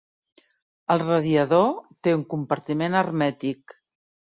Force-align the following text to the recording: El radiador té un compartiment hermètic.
El 0.95 1.03
radiador 1.03 1.69
té 2.03 2.17
un 2.23 2.27
compartiment 2.35 3.03
hermètic. 3.05 3.83